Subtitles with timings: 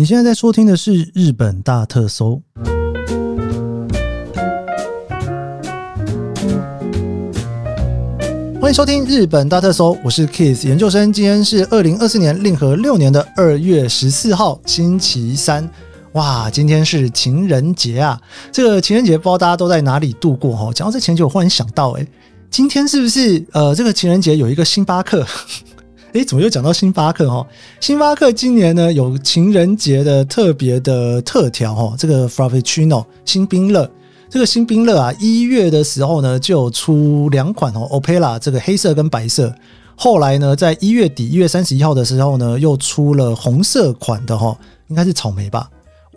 [0.00, 2.40] 你现在在收听的是《日本大特搜》，
[8.58, 11.12] 欢迎收听《日本大特搜》，我是 Kiss 研究生。
[11.12, 15.70] 今天是二零二四年令和六年的二月十四号，星期三。
[16.12, 18.18] 哇，今天是情人节啊！
[18.50, 20.72] 这个情人节不知道大家都在哪里度过哈？
[20.72, 22.06] 讲到这情人节，我忽然想到，哎，
[22.50, 25.26] 今天是不是呃，这个情人节有一个星巴克？
[26.12, 27.46] 哎，怎么又讲到星巴克哈？
[27.78, 33.88] 星巴克今年呢有情人节的特别的特调哈，这个 Frappuccino 新冰乐，
[34.28, 39.54] 这个新冰乐啊，一月的时候呢就有出两款哦，Opera 这个黑色跟白色，
[39.94, 45.70] 后来呢在一月底一月三十一号的时候呢又出了红色款的哈，应该是草莓吧？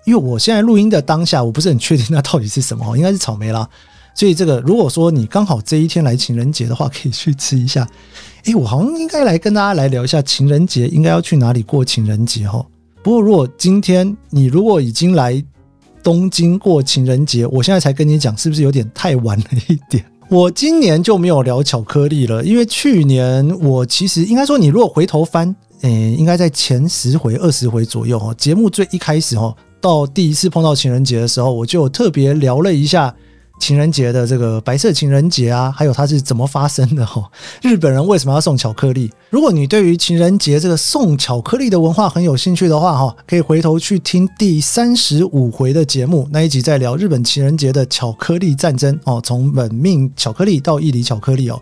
[0.06, 3.70] 因为我现在录音的当下我不是很确定那到底是什么，应该是草莓啦。
[4.16, 7.88] 所以这个如果说你刚好这一天来情人节的话，可以去吃一下。
[8.46, 12.66] 哎，我好像应该来跟大家来聊一下情人节应该要去哪里过情人节哈。
[13.02, 15.44] 不过如果今天你如果已经来
[16.04, 20.04] 东京过情人节，我现在才跟你讲，是不是有点太晚了一点？
[20.30, 33.14] 我今年就没有聊巧克力了，因为去年我其实应该说，你如果回头翻，诶，应该在前十回、二十回左右哈，节目最一开始哈，到第一次碰到情人节的时候，我就特别聊了一下。
[33.60, 37.24] 情人节的这个白色情人节啊，还有它是怎么发生的哈？
[37.62, 39.10] 日本人为什么要送巧克力？
[39.30, 51.62] 如果你对于情人节这个送巧克力的文化很有兴趣的话哈，可以回头去听第三十五回的节目，那一集在聊日本情人节的巧克力战争哦，从本命巧克力到伊犁巧克力哦，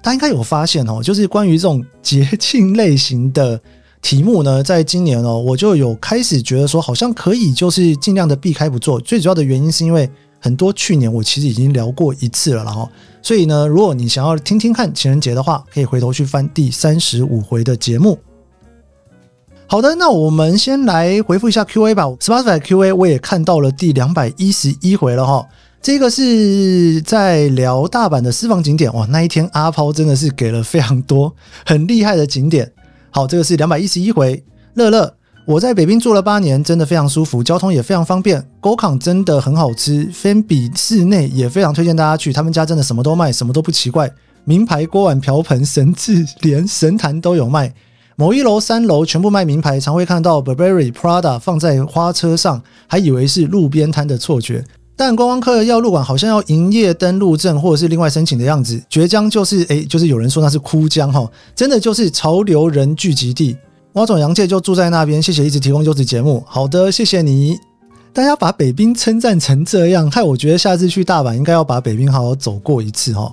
[0.00, 3.60] 大家应该有发现哦，就是关于这种节庆类型的
[4.00, 10.08] 题目呢，在今年哦，我就有开始觉得说，好像可以就是尽量的避开不做，最主要的原因是因为。
[10.44, 12.86] 很多去年我其实已经聊过一次了，然后
[13.22, 18.18] 所以呢，如果你想要听听看情人节的话，可以回头去翻第三十五回的节目。
[19.66, 22.04] 好的，那我们先来回复一下 Q A 吧。
[22.20, 25.48] Spotify Q A 我也看到了第两百一十一回了哈，
[25.80, 31.34] 这个是在聊大阪的私房景点哇，那一天阿抛真的是给了非常多
[31.64, 32.70] 很厉害的景点。
[33.08, 34.44] 好，这个是两百一十一回，
[34.74, 35.14] 乐乐。
[35.46, 38.42] 我在北滨住了八年，真的非常舒服，交通也非常方便。
[38.60, 44.10] 沟康真的很好吃，，Fanbi 室内也非常推荐大家去，他们家真的什么都卖，什么都不奇怪。
[44.44, 47.74] 名牌锅碗瓢盆，神至连神坛都有卖。
[48.16, 54.64] 某一楼、三楼全部卖名牌，常会看到 Burberry、Prada 放在花车上，还以为是路边摊的错觉。
[54.96, 58.82] 但观光客要入馆，好像要营业登录证或者是另外申请的样子。
[58.88, 63.54] 绝江就是诶，就是有人说那是枯江哈，真的就是潮流人聚集地。
[63.94, 66.42] 汪总杨介就住在那边，谢谢一直提供优质节目。
[66.48, 67.56] 好的，谢谢你。
[68.12, 73.32] 大家把北冰称赞成这样，害我觉得下次去大阪应该要把北冰好好走过一次哈。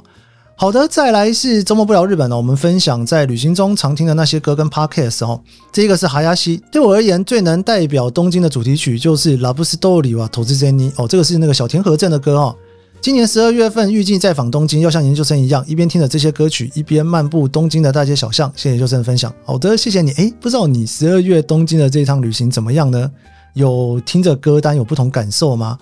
[0.56, 5.42] 好的，再来是周末不聊日本了，我们分享在旅行中常听的那些歌跟 podcast 哦。
[5.72, 12.56] 这个是哈亚西，对我而言最能代表东京的主题曲就是《Love Story》哇，投资 Jenny 哦，这个是那个小田和正的歌哦。
[13.02, 18.48] 今年十二月份预计再访东京，要像研究生一样，一边听着这些歌曲，一边漫步东京的大街小巷。
[18.56, 19.34] 谢谢研究生的分享。
[19.44, 20.12] 好的，谢谢你。
[20.12, 23.10] 诶，不知道你十二月东京的这一趟旅行怎么样呢？
[23.56, 25.80] 有听着歌单有不同感受吗？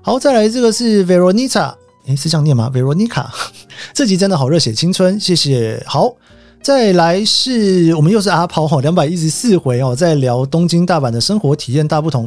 [0.00, 1.74] 好，再来这个是 Veronica，
[2.06, 3.26] 诶，是这样念吗？Veronica，
[3.92, 5.82] 这集真的好热血青春，谢谢。
[5.86, 6.16] 好，
[6.62, 12.26] 再来是我们又是阿抛哈，两百一十四回哦，在聊东京大阪的生活体验大不同。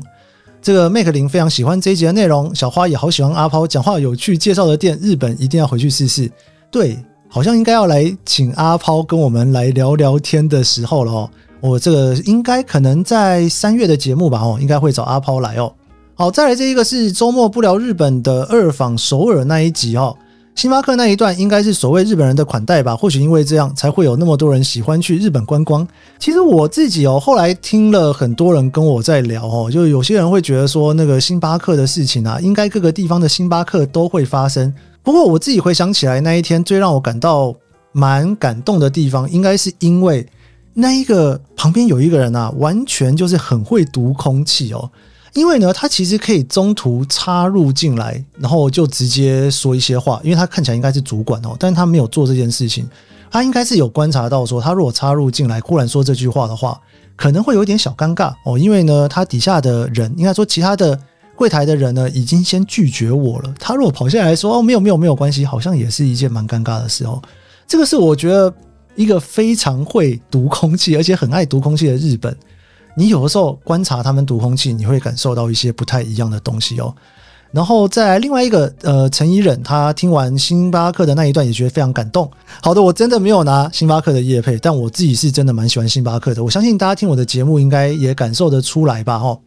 [0.61, 6.29] 这个麦克林非常喜欢这一集的内容，小花也好喜欢阿抛讲话有趣，介绍的店日本一定要回去试试。
[6.69, 6.97] 对，
[7.29, 11.29] 好像应该要来请阿抛跟我们来聊聊天的时候了哦。
[11.61, 15.73] 我这个应该可能在三月的节目吧哦，应该会找阿抛来哦。
[16.15, 20.17] 好，再来这一个是周末不聊日本的二访首尔那一集哦。
[20.57, 22.95] 星巴克那一段应该是所谓日本人的款待吧？
[22.95, 25.87] 或许因为这样，才会有那么多人喜欢去日本观光。
[26.17, 34.73] 其实我自己哦，后来听了很多人跟我在聊哦，就有些人会觉得说，那个星巴克的事情啊，应该各个地方的星巴克都会发生。
[35.03, 37.53] 不过我自己回想起来，那一天最让我感到
[37.91, 40.27] 蛮感动的地方，应该是因为
[40.73, 44.89] 那一个旁边有一个人啊，完全就是很会读空气哦。
[45.33, 50.19] 因为呢，他其实可以中途插入进来，然后就直接说一些话。
[50.23, 52.87] 因为他看起来应该是主管哦，但是他没有做这件事情。
[53.29, 56.79] 他应该是有观察到说，他如果插入进来，忽然说这句话的话，
[57.15, 58.57] 可能会有点小尴尬哦。
[58.57, 60.97] 因为呢，他底下的人，应该说其他的
[61.35, 63.53] 柜台的人呢，已经先拒绝我了。
[63.59, 67.21] 他如果跑下来说哦，没有没有没有关系，好像也是一件蛮尴尬的事哦。
[67.67, 68.51] 这个是我觉得
[68.95, 72.35] 一个非常会读空气，而且很爱读空气的日本。
[72.99, 76.91] 你有的时候观察他们读空气，你会感受到一些不太一样的东西哦。
[77.51, 82.29] 然后在另外一个，呃，陈怡忍他听完星巴克的那一段也觉得非常感动。
[82.59, 86.43] 好的，我真的没有拿星巴克的叶配，但我自己是真的蛮喜欢星巴克的。
[86.43, 89.19] 我相信大家听我的节目应该也感受得出来吧？
[89.19, 89.39] 哈，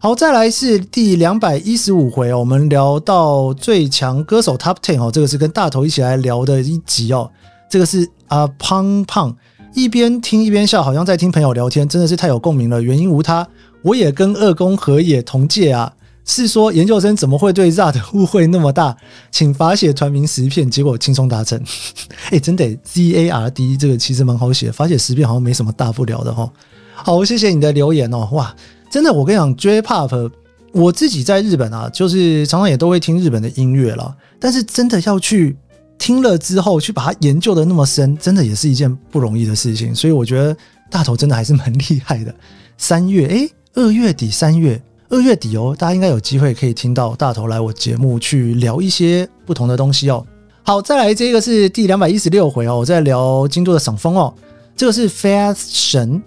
[0.00, 7.30] 好，再来是第两百一十五回哦，我们聊到最强歌手 Top Ten 哦，这个是跟大头一起来聊的一集哦。
[7.70, 9.34] 这个是啊胖胖
[9.76, 12.80] 一边听一边笑，好像在听朋友聊天，真的是太有共鸣了。
[12.80, 13.46] 原因无他，
[13.82, 15.92] 我也跟二宫和也同届啊。
[16.24, 18.96] 是说研究生怎么会对 Z 的误会那么大？
[19.30, 21.62] 请罚写团名十片，结果轻松达成。
[22.32, 26.50] 哎，真的 Z A R D 这个其实蛮好写，罚写十片好像没什么大不了的哈。
[26.94, 28.26] 好，谢谢你的留言哦。
[28.32, 28.56] 哇，
[28.90, 30.30] 真的，我跟你讲，J-Pop，
[30.72, 34.16] 我自己在日本啊，就是常常也都会听日本的音乐了。
[34.40, 35.54] 但是真的要去
[35.98, 39.94] 听了之后，去把它研究的那么深，真的也是一件不容易的事情。
[39.94, 40.56] 所以我觉得
[40.90, 42.34] 大头真的还是蛮厉害的。
[42.78, 44.80] 三月，哎，二月底三月。
[45.08, 50.26] 二月底哦，大家应该有机会可以听到大头来我节目去聊一些不同的东西哦。
[50.64, 54.34] 好，再来这个是第两百一十六回哦，我在聊京都的赏枫哦。
[54.74, 56.20] 这个是 Fast 神，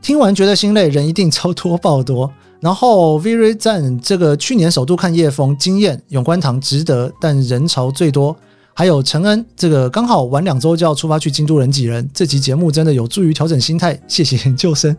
[0.00, 2.32] 听完觉得心累，人一定超多爆多。
[2.60, 8.34] 然后 Very 赞这个去年首度看夜风惊艳，永观堂值得，但人潮最多。
[8.76, 14.94] 还有陈恩这个刚好晚两周就要出发去京都人挤人，这期节目真的有助于调整心态，谢谢研究生。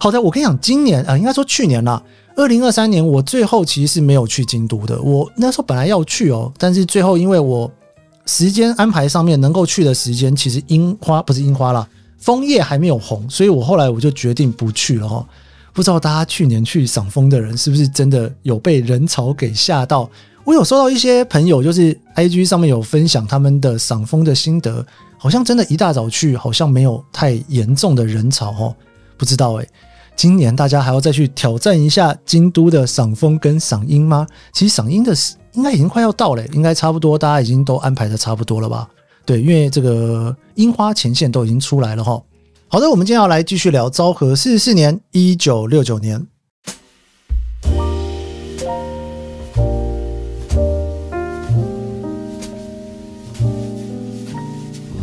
[0.00, 2.02] 好的，我跟你讲，今年啊，应该说去年啦。
[2.36, 4.98] 二零二三年，我最后其实是没有去京都的。
[5.02, 7.70] 我那时候本来要去哦，但是最后因为我
[8.24, 11.86] 时间安排上面能够去的时间，其实樱花不是樱花啦，
[12.16, 15.26] 枫叶还没有红，所以我后来我就决定不去了哈。
[15.74, 20.08] 不知道大家去年去赏枫的人是不是真的有被人潮给吓到？
[20.48, 24.82] 我有收到一些朋友，就是 IG 上面有分享他们的赏枫的心得，
[25.18, 28.74] 好像真的一大早去，好像没有太严重的人潮哦。
[29.18, 29.68] 不知道诶。
[30.16, 34.26] 今年大家还要再去挑战一下京都的赏枫跟赏樱吗？
[34.54, 35.14] 其实赏樱的
[35.52, 38.88] 应该已经快要到了，应该差不多，大家已经都安排的差不多了吧？
[39.26, 42.18] 对，因为这个樱花前线都已经出来了哈。
[42.68, 46.26] 好的，我们今天要来继续聊昭和四十四年，一九六九年。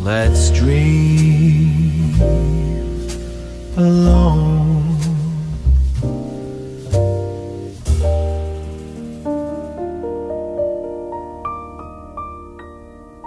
[0.06, 2.14] Let's dream
[3.76, 4.84] alone.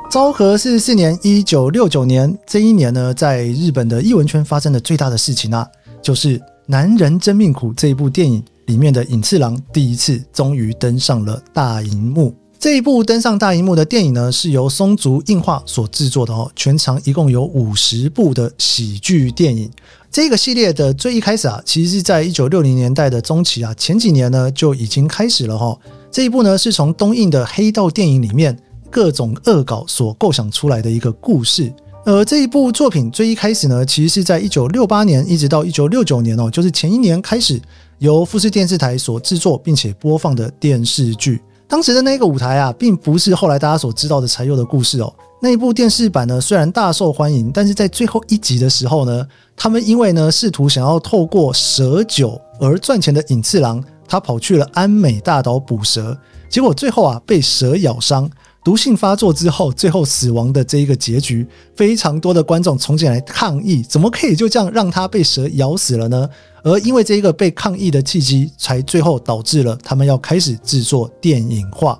[0.08, 5.66] 昭和四十四年，一九六九年这一年呢，在日本的艺文圈发生的最大的事情啊，
[6.00, 12.32] 就是《男人真命苦》这一部电影里面的尹次郎第一次终于登上了大荧幕。
[12.58, 19.70] 这一部登上大荧幕的电影呢，是由松竹映画所制作的哦，全长一共有五十部的喜剧电影。
[20.10, 25.78] 这个系列的最一开始啊，其实是在一九六零年代的中期啊，前几年呢就已经开始了哈。
[26.10, 28.58] 这一部呢，是从东映的黑道电影里面。
[28.90, 31.70] 各种恶搞所构想出来的一个故事，
[32.06, 37.60] 而这一部作品最一开始呢，其实是在一九六八年一直到一九六九年哦，就是前一年开始
[37.98, 41.38] 由富士电视台所制作并且播放的电视剧。
[41.68, 45.14] 当时的那个舞台啊，并不是后来大家所知道的柴又的故事哦。
[45.40, 49.24] 那一部电视版呢，虽然大受欢迎，但是在最后一集的时候呢，
[49.54, 56.16] 他们因为呢试图想要透过蛇酒而赚钱的隐次郎，他跑去了安美大岛捕蛇，
[56.48, 58.28] 结果最后啊被蛇咬伤。
[58.64, 66.28] 毒性发作之后，最后死亡的这一个结局，非常多的观众冲进来抗议，怎么可以就这样让他被蛇咬死了呢？
[66.62, 71.98] 而因为这一个被抗议的契机，才最后导致了他们要开始制作电影化。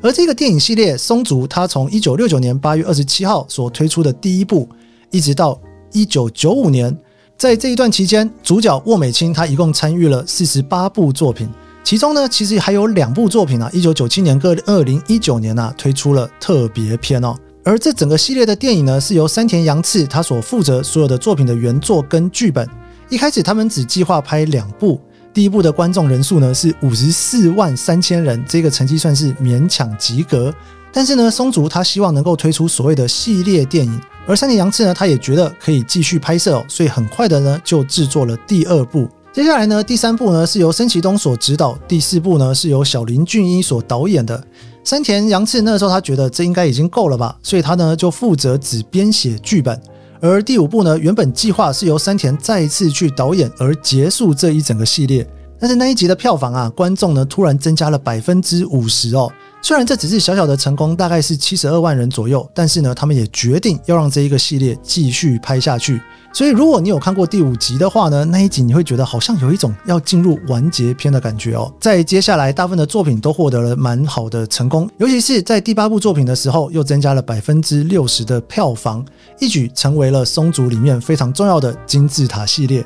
[0.00, 4.66] 而这个电影系列松竹，它从一九六九年八月二十七号所推出的第一部，
[5.10, 5.60] 一直到
[5.92, 6.96] 一九九五年，
[7.36, 11.46] 在这一段期间，主角沃美清他一共参与了四十八部作品。
[11.82, 17.34] 其中呢，其实还有两部作品啊，一九九七年跟二零一九年呢推出了特别篇哦。
[17.64, 22.68] 而这整个系列的电影呢，是由山田洋次他所负责所有的作品的原作跟剧本。
[23.08, 25.00] 一开始他们只计划拍两部，
[25.34, 30.54] 第一部的观众人数呢是五十四万三千人，这个成绩算是勉强及格。
[30.92, 39.08] 但是呢，松竹他希望能够推出所谓的系列电影，而山田洋次呢，他也觉得可以继续拍摄哦，所以很快的呢就制作了第二部。
[39.32, 44.42] 接下来呢，第三部呢是由森崎东所执导，第四部呢是由小林俊一所导演的。
[44.82, 49.80] 山田洋次那时候他觉得这应该已经够了吧，所以他呢就负责只编写剧本。
[50.20, 55.24] 而第五部呢，原本计划是由山田再一次去导演而结束这一整个系列。
[55.60, 59.30] 但是那一集的票房啊，观众呢突然增加了百分之五十哦。
[59.62, 66.00] 虽然这只是小小的成功，大概是七十二万人左右，但是呢，他们也决定要让这一个系列继续拍下去。
[66.32, 71.72] 所以，如果你有看过第五集的话呢，那一集你会觉得好像有一种要进入完结篇的感觉哦。
[71.80, 79.04] 在接下来，大部分的作品都获得了蛮好的成功，尤其是在第八部作品的时候，又增加了百分之六十的票房，
[79.40, 82.84] 一举成为了松竹里面非常重要的金字塔系列。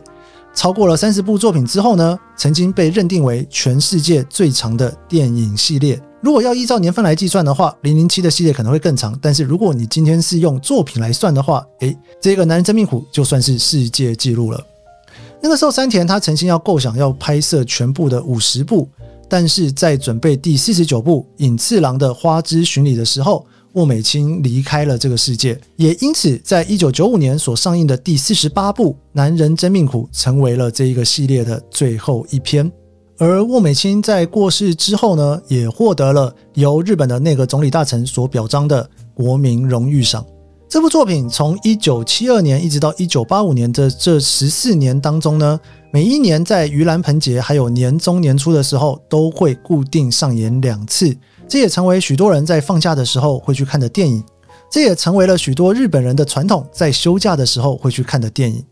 [0.54, 6.00] 超过了三十部作品之后呢，曾经被认定为全世界最长的电影系列。
[6.24, 9.14] 如果要依照年份来计算的话，《零零七》的系列可能会更长。
[9.20, 14.58] 但是如果你今天是用作品来算的话，诶，这个《男人真命苦》就算是世界纪录了。
[15.42, 18.88] 那个时候，山田他曾经要构想要拍摄全部的五十部，
[19.28, 23.46] 但是在准备第四十九部《隐次郎的花之巡礼》的时候。
[23.74, 32.70] 沃美清离开了这个世界，也因此，在一九九五年所上映的第四十八部《男人真命苦》成为了这一个系列的最后一篇。
[33.18, 40.24] 而沃美清在过世之后呢，也获得了由日本的内阁总理大臣所表彰的国民荣誉赏。
[40.68, 45.60] 这部作品从一九七二年一直到一九八五年的这十四年当中呢，
[45.92, 51.16] 每一年在盂兰盆节还有年终年初的时候，都会固定上演两次。
[51.46, 54.24] 这也成为许多人在放假的时候会去看的电影，
[54.68, 58.64] 这也成为了许多日本人的传统，在休假的时候会去看的电影。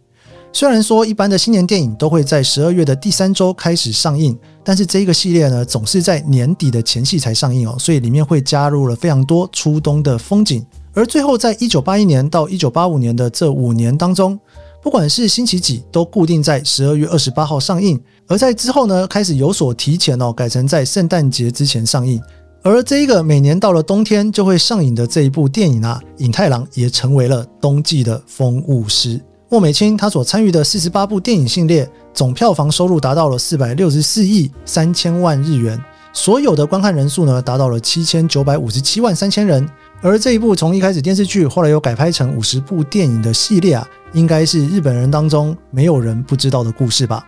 [0.55, 10.65] 虽然说一般的新年电影都会在十二月的第三周开始上映，但是这一个系列呢，总是在年底的前夕才上映哦，所以里面会加入了非常多初冬的风景。
[10.93, 14.39] 而最后，在一九八一年到一九八五年的这五年当中，
[14.83, 17.99] 不管是星期几，都固定在十二月二十八号上映。
[18.29, 22.21] 而在之后呢，开始有所提前哦，改成在圣诞节之前上映。
[22.63, 29.19] 而这一个每年到了冬天就会上映的这一部电影啊，《隐太郎》也成为了冬季的风物诗。
[29.53, 35.79] 莫美清他所参与的四十八部电影系列，总票房收入达到了四百六十四亿三千万日元，
[36.15, 39.69] 所有的观看人数呢达到了七千九百五十七万三千人。
[40.01, 47.23] 而这一部从一开始电视剧，后来又改拍成五十部电影的系列啊，应该是日本人当中没有人不知道的故事吧。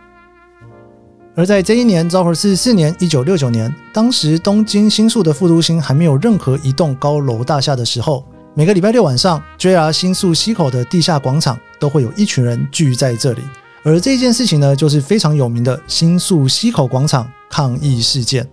[1.35, 8.25] 而在这一年，昭和四十四年（一九六九年），当时东京新宿的副都心还没有任何一栋高楼大厦的时候，
[8.57, 13.41] 每个礼拜六晚上，JR 新宿西口的地下广场都会有一群人聚在这里。
[13.83, 18.47] 而这件事情呢，就是非常有名的新宿西口广场抗议事件。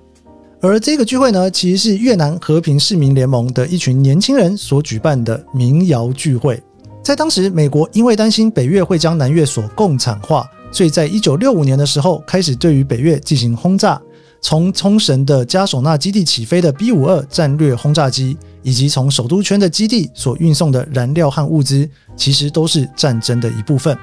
[0.61, 6.61] 而这个聚会呢，其实是越南和平市民联盟的一群年轻人所举办的民谣聚会。
[7.01, 10.45] 在当时，美国因为担心北越会将南越所共产化。
[10.73, 14.03] 所以在一九六五年的时候，开始对于北越进行轰炸。
[14.43, 23.97] 从冲绳的加索纳基地起飞的 B 五二战略轰炸机，以及从首都圈的基地所运送的燃料和物资，其实都是战争的一部分。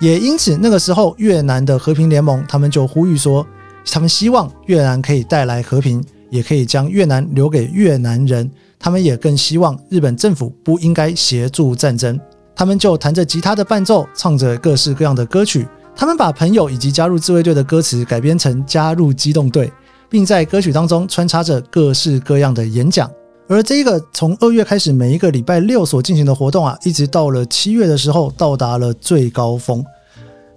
[0.00, 3.46] 也因此，那个时候越南的和平联盟他们就呼吁说，
[3.88, 8.50] 他们希望越南可以带来和平，也可以将越南留给越南人。
[8.78, 12.20] 他们也更希望日本政府不应该协助战争。
[12.54, 15.66] 他们就弹着吉他的伴奏，唱着各式各样的歌曲。
[15.96, 19.72] 他们把朋友以及加入自卫队的歌词改编成加入机动队，
[20.10, 23.10] 并在歌曲当中穿插着各式各样的演讲。
[23.48, 29.82] 而这一个从二月开始每一个礼拜六所进行的活动啊，一直到了七月的时候到达了最高峰。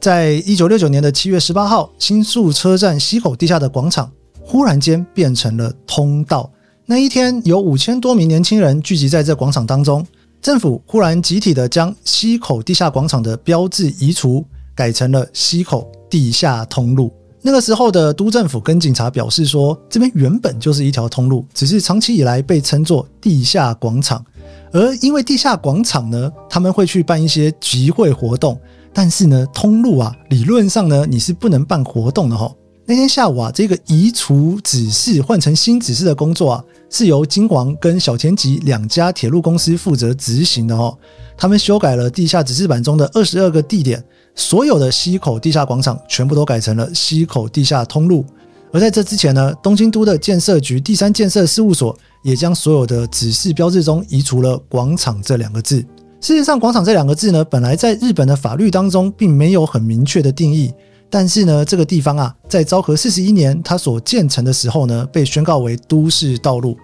[0.01, 6.51] 在一九六九年的七月十八号，新宿车站西口地下的广场忽然间变成了通道。
[6.85, 10.05] 那一天有五千多名年轻人聚集在这广场当中，
[10.41, 14.43] 政府忽然集体的将西口地下广场的标志移除。
[14.79, 17.11] 改成了西口地下通路。
[17.41, 24.23] 那个时候的都政府跟警察表示说，这边原本就是一条通路，只是长期以来被称作地下广场。
[24.71, 28.57] 而因为地下广场呢，他们会去办一些集会活动，
[28.93, 32.49] 但是呢，通路啊，理论上呢，你是不能办活动的哈。
[32.85, 40.97] 那天下午啊，这个移除指示换成新指示的工作啊，是由金黄跟小田急两家铁路公司负责执行的哦。
[41.37, 44.03] 他们修改了地下指示板中的二十二个地点。
[44.39, 48.23] 所有的西口地下广场全部都改成了西口地下通路，
[48.71, 55.81] 而在这之前呢，东京都的建设局第三建设事务所也将所有的指示标志中移除了“广场”这两个字。
[56.21, 60.73] 事实上，“广场”这两个字呢，本来在日本的法律当中并没有很明确的定义，
[61.09, 66.77] 但是呢，这个地方啊，在昭和四十一年它所建成的时候呢，被宣告为都市道路。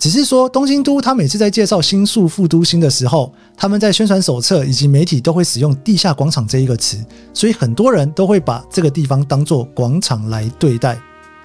[0.00, 6.96] 只是说，东京都他每次在介绍新宿副都心的时候，他们在宣传手册以及媒体都会使用“地下广场”这一个词，
[7.34, 10.98] 所以很多人都会把这个地方当做广场来对待。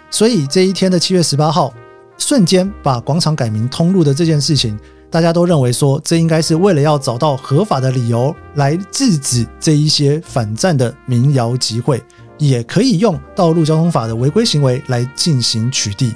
[0.09, 1.73] 所以这一天的七月十八号，
[2.17, 4.79] 瞬间把广场改名通路的这件事情，
[5.11, 12.01] 大家都认为说，这应该是为了要找到合法的理由来制止这一些反战的民谣集会，
[12.37, 16.13] 也可以用道路交通法的违规行为来进行取缔。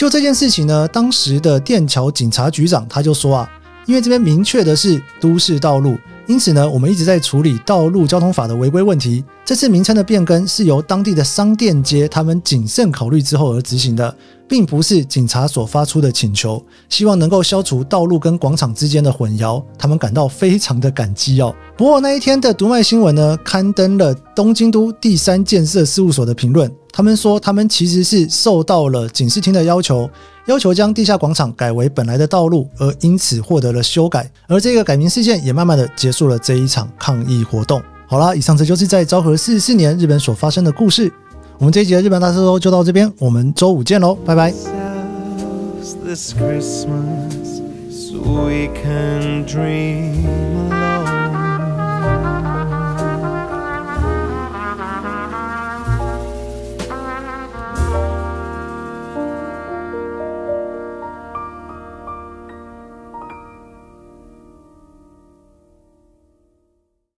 [0.00, 3.50] 就这件事情呢，当时的电桥警察局长他就说啊，
[3.84, 5.98] 因为这边明确的是都市道路，
[6.30, 9.24] 因此呢，我们一直在处理道路交通法的违规问题。
[9.44, 14.14] 这次名称的变更是由当地的商店街他们谨慎考虑之后而执行的，
[14.46, 16.64] 并不是警察所发出的请求。
[16.88, 21.52] 希望能够消除道路跟广场之间的混淆，他们感到非常的感激哦。
[21.76, 30.08] 不过那一天的读卖新闻呢，刊登了东京都第三建设事务所的评论，他们说他们其实是受到了警视厅的要求。
[30.50, 37.80] 要求将地下广场改为本来的道路，而因此获得了修改，而这个改名事件也慢慢的结束了这一场抗议活动。
[38.08, 41.12] 好啦，以上这就是在昭和四十四年日本所发生的故事。
[41.58, 44.52] 我们这一集的日本大师周就到这边，我们周五见喽，拜拜。